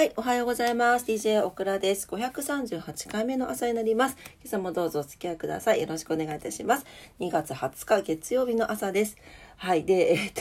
[0.00, 1.04] はい、おはようございます。
[1.04, 2.08] DJ オクラです。
[2.10, 4.16] 538回目の朝になります。
[4.42, 5.82] 今朝もどうぞお付き合いください。
[5.82, 6.86] よろしくお願いいたします。
[7.20, 9.18] 2月20日月曜日の朝です。
[9.58, 10.40] はい、で、えっと、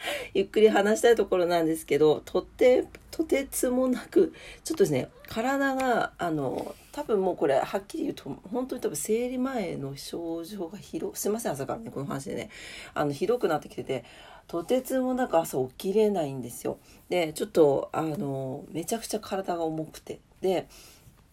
[0.34, 4.32] ゆっくり話したいところなんですけど、とて、とてつもなく、
[4.64, 12.50] ちょっとですね、体が、あの、多分もうこれ、はっきり言うと、本当に多分生理前の症状がひど、すいません、朝からね、この話でね、
[12.94, 14.04] あの、ひどくなってきてて、
[14.46, 16.78] とてつもなく朝起きれないんですよ。
[17.08, 20.20] で、ちょっと、あの、めちゃくちゃ体が重くて。
[20.40, 20.66] で、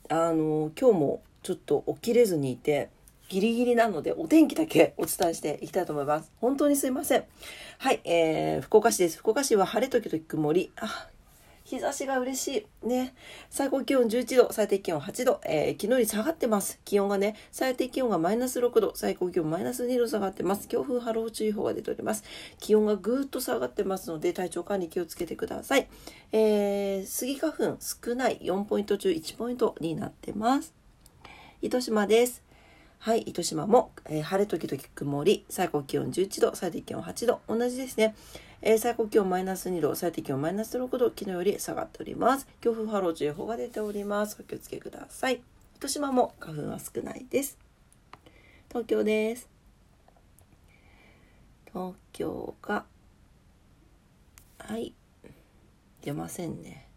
[0.10, 2.90] あの、今日もちょっと起きれずにいて、
[3.30, 6.32] ギリギリなので、お天気だけお伝えしていきたいと思います。
[6.40, 7.24] 本当にすいません。
[7.80, 9.18] はい、えー、福岡市です。
[9.18, 10.72] 福岡市は晴れ時々曇り。
[10.78, 11.10] あ、
[11.66, 12.88] 日差しが嬉しい。
[12.88, 13.16] ね。
[13.50, 15.42] 最高気温11度、最低気温8度。
[15.44, 16.80] えー、昨日より下がってます。
[16.86, 20.68] 気温がね、最低気温がマイナス6度、最高気温マイナス2度下がってます。
[20.68, 22.24] 強風波浪注意報が出ております。
[22.60, 25.88] 気温がぐーっと下がってますので、体調管理気をつけてください。
[26.32, 30.76] えー、スギ花粉少ない4ポイント中1ポイントになってます。
[31.64, 32.45] 糸島です。
[33.06, 38.16] はい、糸島も、えー、晴れ時々曇り、最高気温11度、最低気温8度、同じですね。
[38.64, 42.48] えー、最高気温マイナス2度、最低気温マイナス6度、昨日より下がっております。
[42.62, 44.38] 強風波浪注意報が出ております。
[44.40, 45.44] お気をつけください。
[45.76, 47.60] 糸島も花粉は少ないです。
[48.70, 49.48] 東京です。
[51.72, 52.86] 東京が、
[54.58, 54.96] はい、
[56.02, 56.88] 出ませんね。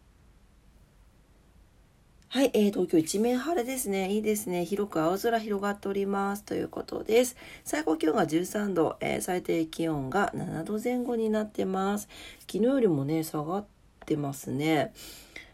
[2.31, 4.11] はい、えー、東京一面晴れですね。
[4.11, 4.63] いいですね。
[4.63, 6.43] 広く青空広がっております。
[6.43, 7.35] ということです。
[7.63, 12.07] 最高気温が13度、えー、最低気温が7度前後になってます。
[12.41, 13.65] 昨日よりもね、下がっ
[14.05, 14.93] てますね。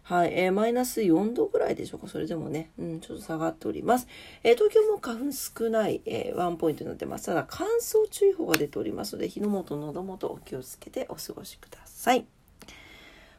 [0.03, 2.09] はい、えー、マイナス4度ぐらいでしょうか。
[2.09, 4.09] それでもね、うん、ちょっと下がっております。
[4.44, 7.28] えー、東京も花粉少ない、えー、ワンポイントになってます。
[7.28, 12.26] ただ、乾燥注意報が出ておりますので、火の元、喉元お気をつけてお過ごしください。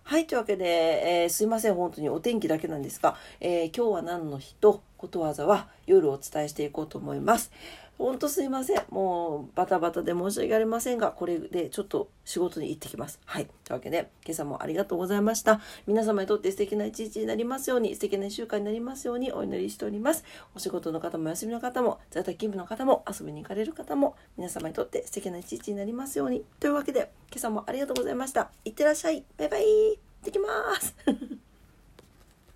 [0.08, 7.50] はい、というわけで、えー、すいません、本当にお天気だけなんですが、えー、今日は何の日とことわざは夜お伝えしていこうと思います。
[7.98, 8.82] ほんとすいません。
[8.90, 13.20] もうバタバタで申し訳ありませんが、これでちょっと仕事に行ってきます。
[13.24, 13.46] はい。
[13.64, 15.60] というわけで、今朝もありがとうございました。
[15.86, 20.24] 皆様にとって素敵な一日になりますように、素敵な一週間になりますようにお祈りしております。
[20.54, 26.44] お仕事の方も休みの方も、在宅勤務の方も、遊びに行かれる方も、皆様にとって素敵な一日になりますように。
[26.60, 28.50] というわけで、今朝もありがとうございました。
[28.64, 29.24] いってらっしゃい。
[29.36, 29.62] バイバイ。
[29.62, 30.48] 行ってきま
[30.80, 30.94] す。